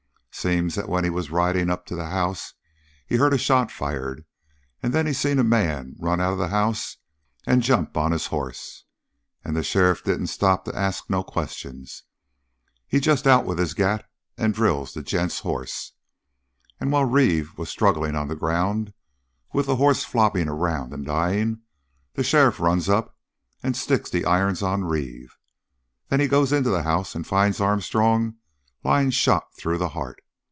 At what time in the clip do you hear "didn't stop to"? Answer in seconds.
10.03-10.75